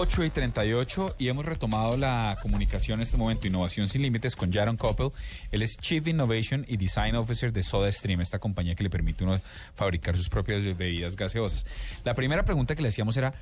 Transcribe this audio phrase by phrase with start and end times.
[0.00, 4.52] 8 y 38 y hemos retomado la comunicación en este momento, Innovación Sin Límites, con
[4.52, 5.10] Jaron Koppel.
[5.50, 9.40] Él es Chief Innovation y Design Officer de SodaStream, esta compañía que le permite uno
[9.74, 11.66] fabricar sus propias bebidas gaseosas.
[12.04, 13.34] La primera pregunta que le hacíamos era,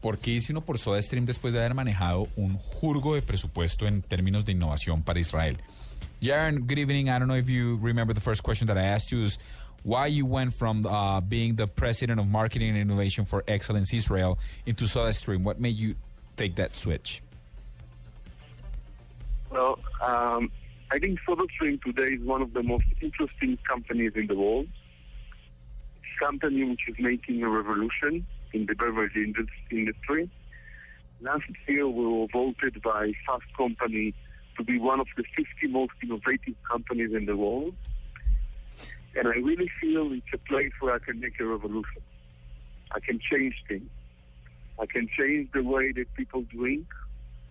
[0.00, 4.00] ¿por qué hice uno por SodaStream después de haber manejado un jurgo de presupuesto en
[4.00, 5.58] términos de innovación para Israel?
[6.22, 7.08] Jaron, good evening.
[7.08, 9.38] I don't know if you remember the first question that I asked you is
[9.82, 14.38] why you went from uh, being the president of marketing and innovation for Excellence Israel
[14.66, 15.42] into SodaStream.
[15.42, 15.96] What made you
[16.36, 17.22] take that switch?
[19.50, 20.50] Well, um,
[20.92, 24.66] I think SodaStream today is one of the most interesting companies in the world.
[25.96, 30.30] It's a company which is making a revolution in the beverage indus- industry.
[31.20, 34.14] Last year, we were voted by Fast Company
[34.56, 37.74] to be one of the 50 most innovative companies in the world.
[39.16, 42.02] And I really feel it's a place where I can make a revolution.
[42.92, 43.88] I can change things.
[44.78, 46.86] I can change the way that people drink.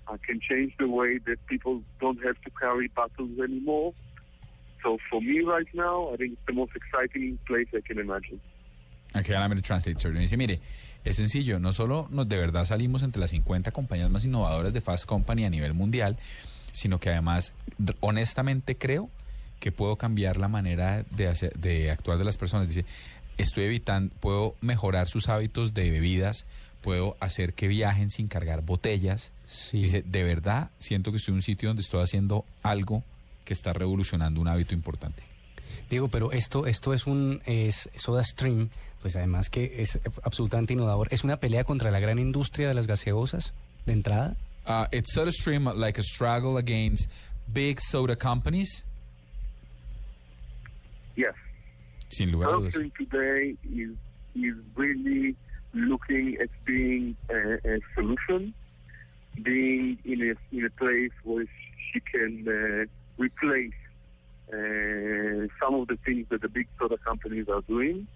[0.08, 3.94] I can change the way that people don't have to carry bottles anymore.
[4.84, 8.40] So for me right now, I think it's the most exciting place I can imagine.
[9.16, 10.12] Okay, I'm going to translate, sir.
[10.12, 10.60] Dice, mire,
[11.04, 14.82] es sencillo, no solo nos de verdad salimos entre las 50 compañías más innovadoras de
[14.82, 16.18] Fast Company a nivel mundial,
[16.72, 17.54] sino que además,
[18.00, 19.10] honestamente creo
[19.60, 22.68] que puedo cambiar la manera de, hacer, de actuar de las personas.
[22.68, 22.86] Dice,
[23.38, 26.46] estoy evitando, puedo mejorar sus hábitos de bebidas,
[26.82, 29.32] puedo hacer que viajen sin cargar botellas.
[29.48, 29.84] Sí.
[29.84, 33.04] Dice, de verdad siento que estoy en un sitio donde estoy haciendo algo
[33.46, 35.24] que está revolucionando un hábito importante.
[35.90, 38.70] Diego, pero esto, esto es un es Soda Stream,
[39.02, 41.08] pues además que es absolutamente innovador.
[41.12, 43.54] ¿Es una pelea contra la gran industria de las gaseosas
[43.86, 44.36] de entrada?
[44.68, 47.10] Uh, it's SodaStream like a struggle against
[47.52, 48.86] big soda companies,
[51.24, 51.36] Yes.
[52.10, 52.74] sin lugar a dudas.
[52.98, 53.42] Today
[53.84, 53.94] is
[54.48, 55.36] is really
[55.74, 57.40] looking at being a,
[57.74, 58.42] a solution,
[59.50, 61.46] being in a in a place where
[61.88, 62.86] she can uh,
[63.26, 63.80] replace
[64.58, 68.08] uh, some of the things that the big soda companies are doing.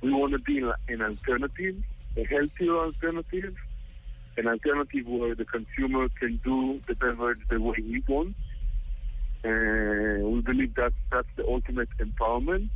[0.00, 0.56] We want to be
[0.92, 1.76] an alternative,
[2.16, 3.54] a healthier alternative,
[4.38, 8.38] an alternative where the consumer can do the beverage the way he wants.
[9.44, 9.48] Uh,
[10.46, 12.70] believe that that's the ultimate empowerment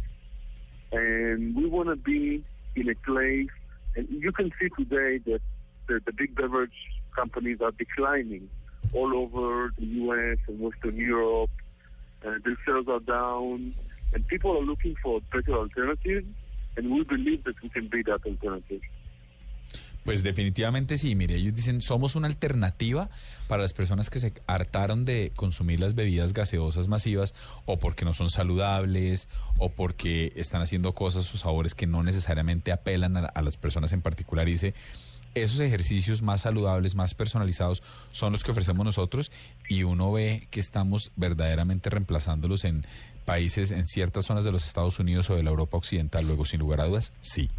[0.93, 2.45] and we want to be
[2.77, 3.49] in a place.
[3.97, 5.41] And you can see today that
[5.89, 6.73] the, the big beverage
[7.15, 8.49] companies are declining
[8.95, 10.39] all over the U.S.
[10.49, 11.51] and Western Europe.
[12.25, 13.75] Uh, their sales are down,
[14.13, 16.25] and people are looking for better alternative.
[16.77, 18.81] And we believe that we can be that alternative.
[20.05, 23.11] Pues definitivamente sí, mire, ellos dicen, somos una alternativa
[23.49, 27.35] para las personas que se hartaron de consumir las bebidas gaseosas masivas
[27.67, 29.29] o porque no son saludables
[29.59, 33.93] o porque están haciendo cosas o sabores que no necesariamente apelan a, a las personas
[33.93, 34.49] en particular.
[34.49, 34.75] Y dice,
[35.35, 39.31] esos ejercicios más saludables, más personalizados, son los que ofrecemos nosotros
[39.69, 42.85] y uno ve que estamos verdaderamente reemplazándolos en
[43.25, 46.27] países, en ciertas zonas de los Estados Unidos o de la Europa Occidental.
[46.27, 47.51] Luego, sin lugar a dudas, sí,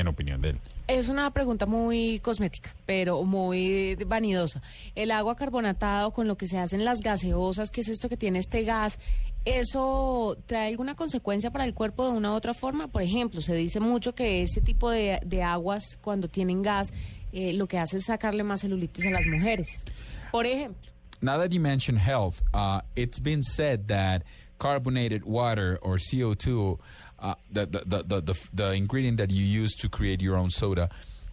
[0.00, 0.60] en opinión de él.
[0.88, 4.62] Es una pregunta muy cosmética, pero muy vanidosa.
[4.94, 8.16] El agua carbonatada o con lo que se hacen las gaseosas, que es esto que
[8.16, 8.98] tiene este gas,
[9.44, 12.88] ¿eso trae alguna consecuencia para el cuerpo de una u otra forma?
[12.88, 16.92] Por ejemplo, se dice mucho que ese tipo de, de aguas, cuando tienen gas,
[17.32, 19.84] eh, lo que hace es sacarle más celulitis a las mujeres.
[20.30, 20.92] Por ejemplo.
[21.20, 24.22] Now that you mention health, uh, it's been said that
[24.58, 26.78] carbonated water or CO2,
[27.18, 30.90] uh, the, the, the, the, the, ingredient that you use to create your own soda,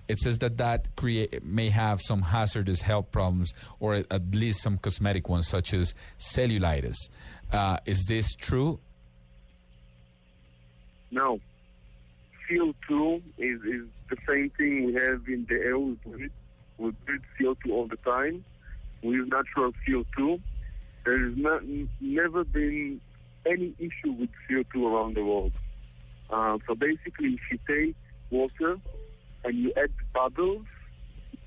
[0.07, 4.61] it says that that create, may have some hazardous health problems or at, at least
[4.61, 6.95] some cosmetic ones, such as cellulitis.
[7.51, 8.79] Uh, is this true?
[11.11, 11.39] No.
[12.49, 15.77] CO2 is, is the same thing we have in the air.
[15.77, 16.31] We breathe,
[16.77, 18.43] we breathe CO2 all the time.
[19.01, 20.41] We use natural CO2.
[21.05, 21.61] There has not,
[21.99, 23.01] never been
[23.45, 25.51] any issue with CO2 around the world.
[26.29, 27.95] Uh, so basically, if you take
[28.29, 28.77] water
[29.43, 30.65] and you add bubbles,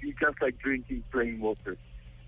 [0.00, 1.76] it's just like drinking plain water.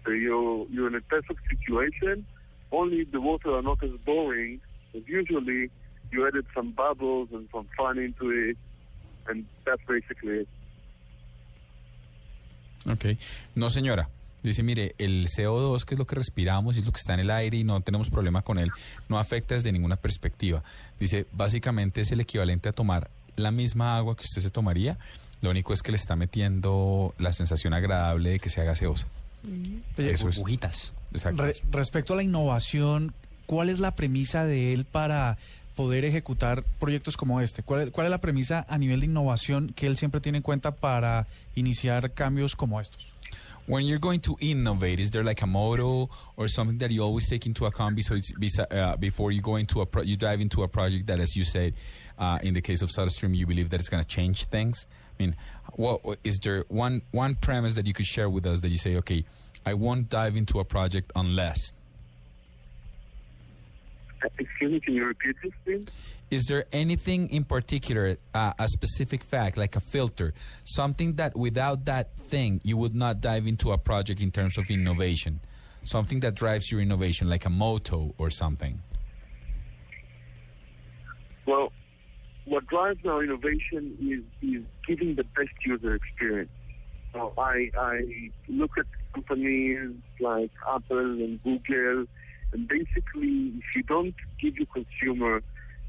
[0.04, 2.26] So you're, you're in a perfect situation.
[2.72, 4.60] Only the water are not as boring
[4.94, 5.70] as usually
[6.10, 8.56] you added some bubbles and some fun into it,
[9.28, 10.48] and that's basically it.
[12.86, 13.18] Ok.
[13.54, 14.08] No, señora.
[14.48, 17.20] Dice, mire, el CO2, que es lo que respiramos y es lo que está en
[17.20, 18.70] el aire y no tenemos problema con él,
[19.08, 20.62] no afecta desde ninguna perspectiva.
[20.98, 24.98] Dice, básicamente es el equivalente a tomar la misma agua que usted se tomaría,
[25.40, 29.06] lo único es que le está metiendo la sensación agradable de que sea gaseosa.
[29.44, 30.36] Oye, Eso es.
[30.36, 30.92] Burbujitas.
[31.12, 31.42] Exacto.
[31.44, 33.12] Re- respecto a la innovación,
[33.46, 35.38] ¿cuál es la premisa de él para
[35.76, 37.62] poder ejecutar proyectos como este?
[37.62, 40.72] ¿Cuál cuál es la premisa a nivel de innovación que él siempre tiene en cuenta
[40.72, 43.06] para iniciar cambios como estos?
[43.68, 47.28] When you're going to innovate, is there like a motto or something that you always
[47.28, 48.00] take into account
[48.70, 51.44] uh, before you go into a pro- you dive into a project that, as you
[51.44, 51.74] said,
[52.18, 54.86] uh, in the case of SodaStream, you believe that it's going to change things?
[55.20, 55.36] I mean,
[55.74, 58.96] what- is there one one premise that you could share with us that you say,
[58.96, 59.26] okay,
[59.66, 61.72] I won't dive into a project unless?
[64.38, 65.86] Excuse me, can you repeat this, please?
[66.30, 70.34] Is there anything in particular, uh, a specific fact, like a filter,
[70.64, 74.68] something that without that thing you would not dive into a project in terms of
[74.70, 75.40] innovation?
[75.84, 78.82] Something that drives your innovation, like a motto or something?
[81.46, 81.72] Well,
[82.44, 86.50] what drives our innovation is, is giving the best user experience.
[87.14, 88.00] So I, I
[88.48, 88.84] look at
[89.14, 92.04] companies like Apple and Google,
[92.52, 95.42] basically, if you don't give your consumer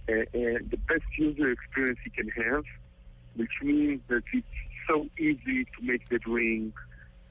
[0.09, 2.63] uh, uh, the best user experience you can have,
[3.35, 4.47] which means that it's
[4.88, 6.73] so easy to make the drink.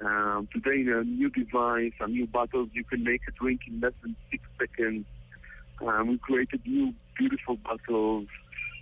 [0.00, 3.80] Um, today, in a new device, a new bottles, you can make a drink in
[3.80, 5.06] less than six seconds.
[5.84, 8.28] Um, we created new beautiful bottles.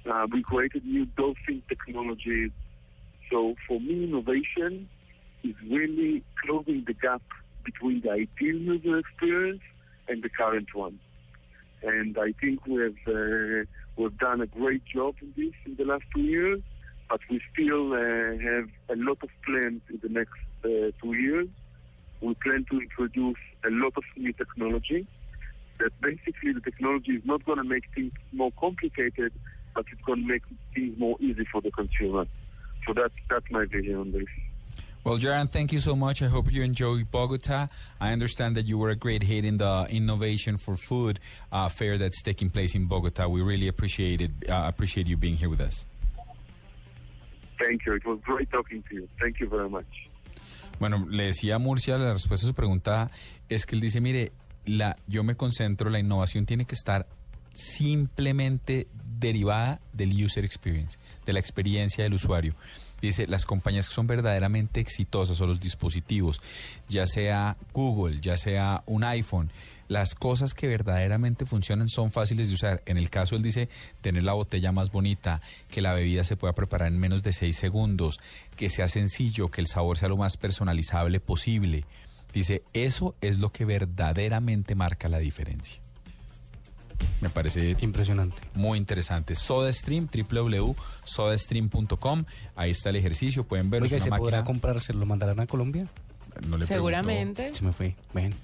[0.05, 2.51] Uh, we created new dosing technologies.
[3.31, 4.89] So for me, innovation
[5.43, 7.23] is really closing the gap
[7.65, 9.63] between the ideal user experience
[10.09, 10.99] and the current one.
[11.83, 13.65] And I think we have uh,
[13.97, 16.61] we've done a great job in this in the last two years,
[17.09, 21.49] but we still uh, have a lot of plans in the next uh, two years.
[22.21, 25.07] We plan to introduce a lot of new technology
[25.79, 29.33] that basically the technology is not going to make things more complicated,
[29.75, 30.43] but it's going to make
[30.75, 32.27] things more easy for the consumer.
[32.87, 34.27] So that's that's my vision on this.
[35.07, 36.21] Well, Jaran, thank you so much.
[36.21, 37.69] I hope you enjoy Bogota.
[38.01, 41.21] I understand that you were a great hit in the innovation for food
[41.53, 43.29] uh, fair that's taking place in Bogota.
[43.29, 44.33] We really appreciate it.
[44.49, 45.85] Uh, appreciate you being here with us.
[47.63, 47.93] Thank you.
[47.95, 49.09] It was great talking to you.
[49.21, 49.87] Thank you very much.
[50.81, 53.13] Bueno, le decía a Murcia, la respuesta a su pregunta
[53.49, 54.33] es que él dice, mire,
[54.65, 57.07] la, yo me concentro, la innovación tiene que estar
[57.55, 58.89] simplemente
[59.21, 62.57] derivada del user experience, de la experiencia del usuario.
[63.01, 66.41] Dice, las compañías que son verdaderamente exitosas o los dispositivos,
[66.89, 69.51] ya sea Google, ya sea un iPhone,
[69.89, 72.83] las cosas que verdaderamente funcionan son fáciles de usar.
[72.87, 73.69] En el caso, él dice,
[74.01, 75.41] tener la botella más bonita,
[75.71, 78.19] que la bebida se pueda preparar en menos de seis segundos,
[78.57, 81.85] que sea sencillo, que el sabor sea lo más personalizable posible.
[82.33, 85.86] Dice, eso es lo que verdaderamente marca la diferencia.
[87.21, 88.37] Me parece Impresionante.
[88.55, 89.35] muy interesante.
[89.35, 92.25] SodaStream, www.sodastream.com.
[92.55, 93.85] Ahí está el ejercicio, pueden verlo.
[93.87, 94.81] Oiga, es ¿se una podrá máquina- comprar?
[94.81, 95.85] ¿Se lo mandarán a Colombia?
[95.85, 95.89] No
[96.41, 96.67] le pregunto.
[96.67, 97.55] Seguramente.
[97.55, 97.95] Se me fue.
[98.13, 98.35] Ven.